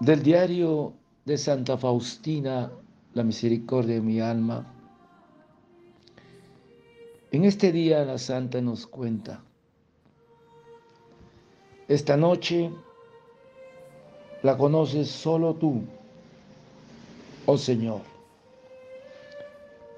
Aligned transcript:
Del 0.00 0.22
diario 0.22 0.94
de 1.26 1.36
Santa 1.36 1.76
Faustina, 1.76 2.72
la 3.12 3.22
misericordia 3.22 3.96
de 3.96 4.00
mi 4.00 4.18
alma. 4.18 4.64
En 7.30 7.44
este 7.44 7.70
día 7.70 8.02
la 8.06 8.16
Santa 8.16 8.62
nos 8.62 8.86
cuenta, 8.86 9.44
esta 11.86 12.16
noche 12.16 12.70
la 14.42 14.56
conoces 14.56 15.10
solo 15.10 15.52
tú, 15.56 15.82
oh 17.44 17.58
Señor. 17.58 18.00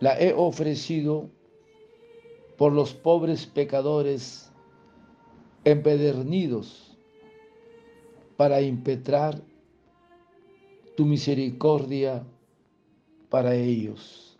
La 0.00 0.20
he 0.20 0.34
ofrecido 0.34 1.30
por 2.58 2.70
los 2.70 2.92
pobres 2.92 3.46
pecadores 3.46 4.52
empedernidos 5.64 6.98
para 8.36 8.60
impetrar 8.60 9.40
tu 10.96 11.04
misericordia 11.04 12.26
para 13.28 13.54
ellos. 13.54 14.38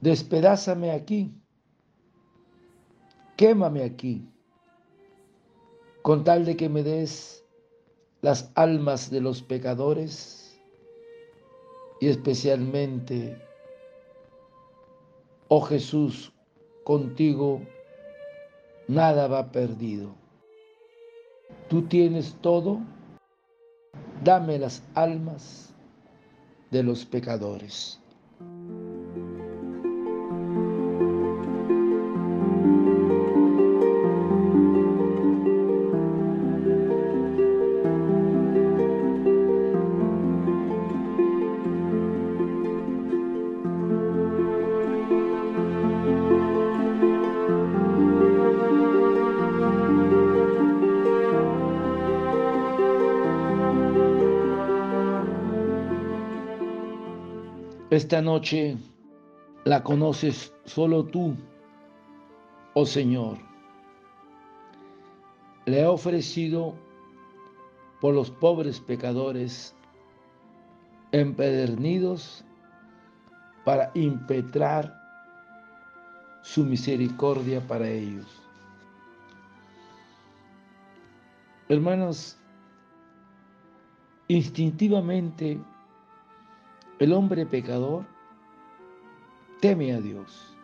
Despedázame 0.00 0.90
aquí, 0.90 1.32
quémame 3.36 3.84
aquí, 3.84 4.26
con 6.02 6.24
tal 6.24 6.44
de 6.44 6.56
que 6.56 6.68
me 6.68 6.82
des 6.82 7.44
las 8.20 8.50
almas 8.54 9.10
de 9.10 9.20
los 9.20 9.42
pecadores 9.42 10.60
y 12.00 12.08
especialmente, 12.08 13.40
oh 15.48 15.60
Jesús, 15.60 16.32
contigo 16.84 17.60
nada 18.88 19.28
va 19.28 19.52
perdido. 19.52 20.14
Tú 21.68 21.82
tienes 21.82 22.34
todo 22.40 22.80
dame 24.22 24.58
las 24.58 24.82
almas 24.94 25.70
de 26.70 26.82
los 26.82 27.04
pecadores. 27.04 27.98
Esta 58.02 58.20
noche 58.20 58.76
la 59.62 59.84
conoces 59.84 60.52
solo 60.64 61.04
tú, 61.04 61.36
oh 62.74 62.84
Señor. 62.84 63.38
Le 65.66 65.82
he 65.82 65.86
ofrecido 65.86 66.74
por 68.00 68.12
los 68.12 68.28
pobres 68.28 68.80
pecadores 68.80 69.72
empedernidos 71.12 72.44
para 73.64 73.92
impetrar 73.94 74.92
su 76.42 76.64
misericordia 76.64 77.60
para 77.68 77.88
ellos. 77.88 78.26
Hermanos, 81.68 82.36
instintivamente 84.26 85.60
el 86.98 87.12
hombre 87.12 87.46
pecador 87.46 88.04
teme 89.60 89.92
a 89.92 90.00
Dios. 90.00 90.56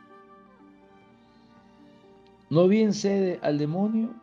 No 2.51 2.67
bien 2.67 2.93
cede 2.95 3.39
al 3.43 3.59
demonio 3.59 4.15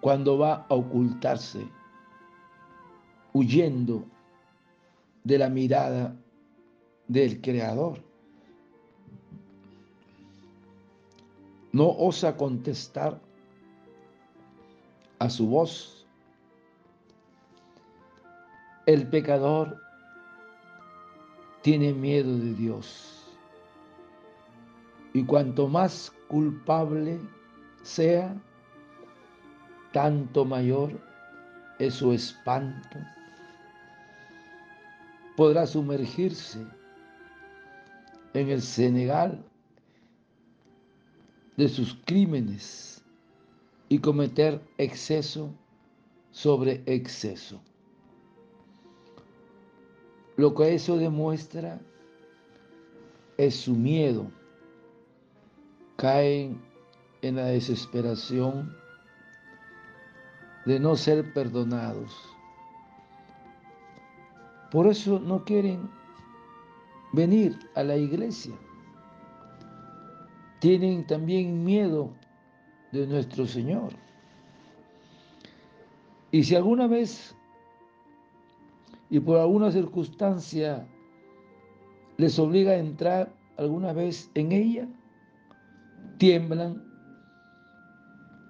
cuando 0.00 0.36
va 0.36 0.66
a 0.68 0.74
ocultarse, 0.74 1.66
huyendo 3.32 4.04
de 5.24 5.38
la 5.38 5.48
mirada 5.48 6.16
del 7.06 7.40
Creador. 7.40 8.02
No 11.72 11.88
osa 11.88 12.36
contestar 12.36 13.20
a 15.20 15.30
su 15.30 15.46
voz. 15.46 16.04
El 18.86 19.06
pecador 19.08 19.80
tiene 21.62 21.92
miedo 21.92 22.36
de 22.36 22.54
Dios. 22.54 23.24
Y 25.14 25.24
cuanto 25.24 25.68
más 25.68 26.12
culpable 26.28 27.20
sea, 27.82 28.34
tanto 29.92 30.44
mayor 30.44 31.00
es 31.78 31.94
su 31.94 32.12
espanto. 32.12 32.98
Podrá 35.36 35.66
sumergirse 35.66 36.66
en 38.34 38.48
el 38.48 38.62
Senegal 38.62 39.44
de 41.56 41.68
sus 41.68 41.94
crímenes 42.04 43.04
y 43.88 43.98
cometer 43.98 44.62
exceso 44.78 45.54
sobre 46.30 46.82
exceso. 46.86 47.60
Lo 50.36 50.54
que 50.54 50.74
eso 50.74 50.96
demuestra 50.96 51.80
es 53.36 53.54
su 53.56 53.74
miedo. 53.74 54.30
Caen 55.96 56.60
en 57.22 57.36
la 57.36 57.46
desesperación 57.46 58.74
de 60.64 60.80
no 60.80 60.96
ser 60.96 61.32
perdonados. 61.32 62.12
Por 64.70 64.86
eso 64.86 65.20
no 65.20 65.44
quieren 65.44 65.88
venir 67.12 67.58
a 67.74 67.82
la 67.82 67.96
iglesia. 67.96 68.54
Tienen 70.60 71.06
también 71.06 71.64
miedo 71.64 72.10
de 72.92 73.06
nuestro 73.06 73.46
Señor. 73.46 73.92
Y 76.30 76.44
si 76.44 76.54
alguna 76.54 76.86
vez 76.86 77.34
y 79.12 79.20
por 79.20 79.38
alguna 79.38 79.70
circunstancia 79.70 80.88
les 82.16 82.38
obliga 82.38 82.72
a 82.72 82.78
entrar 82.78 83.30
alguna 83.58 83.92
vez 83.92 84.30
en 84.34 84.52
ella, 84.52 84.88
tiemblan 86.16 86.82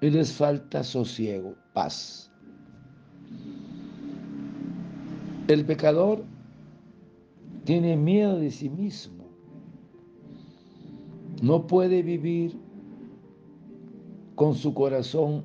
y 0.00 0.10
les 0.10 0.32
falta 0.32 0.84
sosiego, 0.84 1.56
paz. 1.72 2.30
El 5.48 5.66
pecador 5.66 6.22
tiene 7.64 7.96
miedo 7.96 8.38
de 8.38 8.52
sí 8.52 8.70
mismo. 8.70 9.24
No 11.42 11.66
puede 11.66 12.04
vivir 12.04 12.56
con 14.36 14.54
su 14.54 14.72
corazón 14.72 15.44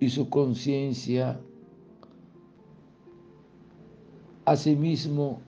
y 0.00 0.08
su 0.08 0.28
conciencia 0.28 1.40
Asimismo, 4.46 5.40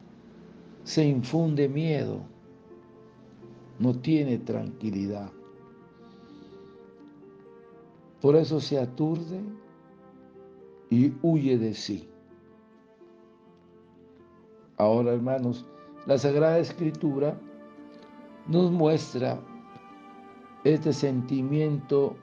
se 0.82 1.04
infunde 1.04 1.68
miedo, 1.68 2.20
no 3.78 3.94
tiene 3.94 4.38
tranquilidad. 4.38 5.30
Por 8.20 8.34
eso 8.34 8.60
se 8.60 8.78
aturde 8.78 9.40
y 10.90 11.12
huye 11.22 11.56
de 11.58 11.74
sí. 11.74 12.08
Ahora, 14.78 15.12
hermanos, 15.12 15.64
la 16.06 16.18
Sagrada 16.18 16.58
Escritura 16.58 17.38
nos 18.48 18.72
muestra 18.72 19.40
este 20.64 20.92
sentimiento 20.92 22.16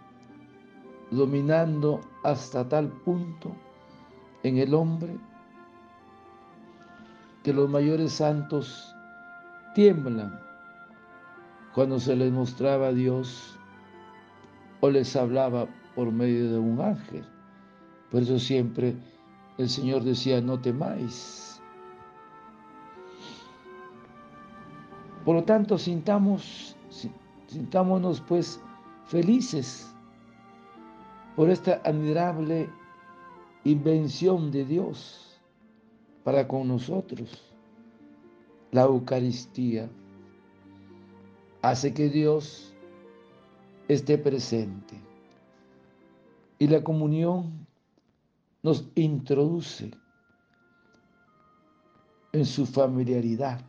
dominando 1.11 2.01
hasta 2.23 2.67
tal 2.67 2.89
punto 2.89 3.51
en 4.43 4.57
el 4.57 4.73
hombre 4.73 5.17
que 7.45 7.53
los 7.53 7.69
mayores 7.69 8.11
santos 8.13 8.95
tiemblan 9.75 10.39
cuando 11.75 11.99
se 11.99 12.15
les 12.15 12.31
mostraba 12.31 12.87
a 12.87 12.91
Dios 12.91 13.55
o 14.79 14.89
les 14.89 15.15
hablaba 15.15 15.67
por 15.93 16.11
medio 16.11 16.49
de 16.49 16.57
un 16.57 16.81
ángel. 16.81 17.23
Por 18.09 18.23
eso 18.23 18.39
siempre 18.39 18.95
el 19.59 19.69
Señor 19.69 20.03
decía, 20.03 20.41
no 20.41 20.59
temáis. 20.59 21.61
Por 25.23 25.35
lo 25.35 25.43
tanto, 25.43 25.77
sintamos, 25.77 26.75
sintámonos 27.45 28.21
pues 28.21 28.59
felices 29.05 29.93
por 31.35 31.51
esta 31.51 31.79
admirable 31.85 32.71
invención 33.65 34.49
de 34.49 34.65
Dios 34.65 35.34
para 36.25 36.47
con 36.47 36.67
nosotros. 36.67 37.39
La 38.71 38.81
Eucaristía 38.81 39.87
hace 41.61 41.93
que 41.93 42.09
Dios 42.09 42.73
esté 43.87 44.17
presente 44.17 44.99
y 46.57 46.67
la 46.67 46.83
comunión 46.83 47.67
nos 48.63 48.89
introduce 48.95 49.91
en 52.33 52.45
su 52.45 52.65
familiaridad. 52.65 53.61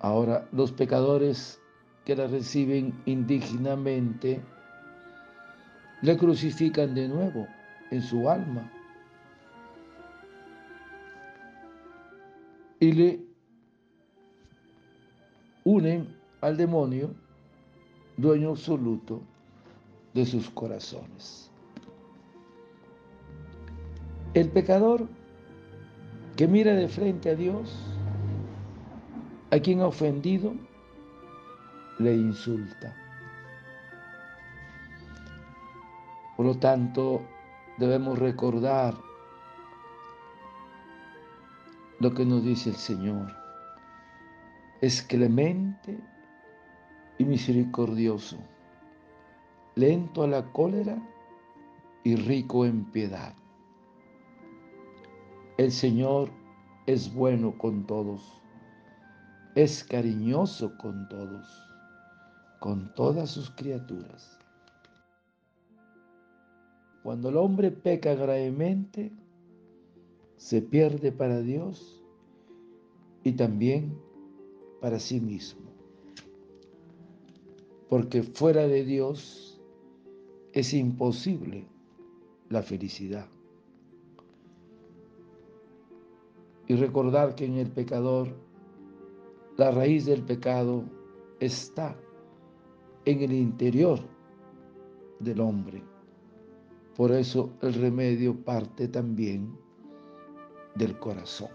Ahora, 0.00 0.48
los 0.52 0.72
pecadores 0.72 1.60
que 2.06 2.16
la 2.16 2.26
reciben 2.28 2.98
indígnamente, 3.04 4.40
le 6.00 6.16
crucifican 6.16 6.94
de 6.94 7.08
nuevo 7.08 7.46
en 7.90 8.00
su 8.00 8.30
alma 8.30 8.72
y 12.80 12.92
le 12.92 13.20
unen 15.64 16.16
al 16.40 16.56
demonio, 16.56 17.14
dueño 18.16 18.50
absoluto 18.50 19.22
de 20.14 20.24
sus 20.24 20.48
corazones. 20.50 21.50
El 24.34 24.50
pecador 24.50 25.06
que 26.36 26.46
mira 26.46 26.74
de 26.74 26.88
frente 26.88 27.30
a 27.30 27.34
Dios, 27.34 27.76
a 29.50 29.58
quien 29.58 29.80
ha 29.80 29.86
ofendido, 29.86 30.54
le 31.98 32.14
insulta. 32.14 32.94
Por 36.36 36.46
lo 36.46 36.54
tanto, 36.58 37.22
debemos 37.78 38.18
recordar 38.18 38.94
lo 42.00 42.14
que 42.14 42.24
nos 42.24 42.44
dice 42.44 42.70
el 42.70 42.76
Señor. 42.76 43.34
Es 44.80 45.02
clemente 45.02 45.98
y 47.18 47.24
misericordioso, 47.24 48.38
lento 49.74 50.22
a 50.22 50.28
la 50.28 50.52
cólera 50.52 50.96
y 52.04 52.16
rico 52.16 52.64
en 52.64 52.84
piedad. 52.92 53.34
El 55.56 55.72
Señor 55.72 56.30
es 56.86 57.12
bueno 57.12 57.58
con 57.58 57.86
todos, 57.86 58.40
es 59.56 59.82
cariñoso 59.82 60.76
con 60.78 61.08
todos 61.08 61.68
con 62.58 62.92
todas 62.94 63.30
sus 63.30 63.50
criaturas. 63.50 64.38
Cuando 67.02 67.28
el 67.28 67.36
hombre 67.36 67.70
peca 67.70 68.14
gravemente, 68.14 69.12
se 70.38 70.62
pierde 70.62 71.10
para 71.10 71.40
Dios 71.42 72.02
y 73.24 73.32
también 73.32 73.98
para 74.80 75.00
sí 75.00 75.20
mismo. 75.20 75.68
Porque 77.88 78.22
fuera 78.22 78.66
de 78.68 78.84
Dios 78.84 79.60
es 80.52 80.72
imposible 80.74 81.66
la 82.48 82.62
felicidad. 82.62 83.26
Y 86.68 86.76
recordar 86.76 87.34
que 87.34 87.44
en 87.44 87.54
el 87.54 87.70
pecador, 87.70 88.28
la 89.56 89.72
raíz 89.72 90.06
del 90.06 90.22
pecado 90.22 90.84
está 91.40 91.98
en 93.06 93.22
el 93.22 93.32
interior 93.32 93.98
del 95.18 95.40
hombre. 95.40 95.82
Por 96.94 97.10
eso 97.10 97.50
el 97.62 97.74
remedio 97.74 98.36
parte 98.44 98.86
también 98.86 99.67
del 100.78 100.98
corazón. 100.98 101.50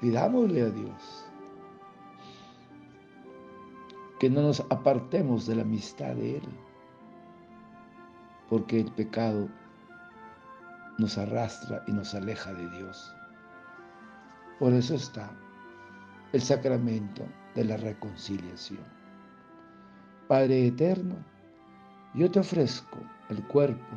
Pidámosle 0.00 0.62
a 0.62 0.70
Dios 0.70 1.26
que 4.18 4.30
no 4.30 4.42
nos 4.42 4.60
apartemos 4.70 5.46
de 5.46 5.56
la 5.56 5.62
amistad 5.62 6.14
de 6.14 6.38
Él, 6.38 6.48
porque 8.48 8.80
el 8.80 8.90
pecado 8.92 9.48
nos 10.98 11.18
arrastra 11.18 11.82
y 11.86 11.92
nos 11.92 12.14
aleja 12.14 12.52
de 12.54 12.68
Dios. 12.70 13.14
Por 14.58 14.72
eso 14.72 14.94
está 14.94 15.30
el 16.32 16.40
sacramento 16.40 17.22
de 17.54 17.64
la 17.64 17.76
reconciliación. 17.76 18.84
Padre 20.28 20.66
eterno, 20.66 21.16
yo 22.14 22.30
te 22.30 22.40
ofrezco 22.40 22.98
el 23.28 23.46
cuerpo, 23.46 23.96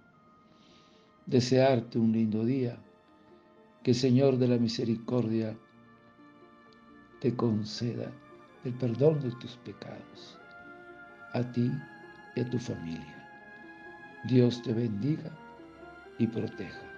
Desearte 1.25 1.99
un 1.99 2.11
lindo 2.11 2.43
día, 2.45 2.77
que 3.83 3.93
Señor 3.93 4.37
de 4.37 4.47
la 4.47 4.57
misericordia 4.57 5.57
te 7.19 7.35
conceda 7.35 8.11
el 8.63 8.73
perdón 8.73 9.21
de 9.21 9.31
tus 9.31 9.55
pecados, 9.57 10.37
a 11.33 11.43
ti 11.51 11.71
y 12.35 12.41
a 12.41 12.49
tu 12.49 12.59
familia. 12.59 13.17
Dios 14.25 14.61
te 14.61 14.73
bendiga 14.73 15.31
y 16.17 16.27
proteja. 16.27 16.91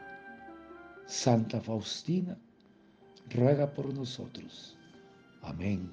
Santa 1.06 1.62
Faustina, 1.62 2.38
ruega 3.30 3.74
por 3.74 3.94
nosotros. 3.94 4.78
Amén. 5.42 5.92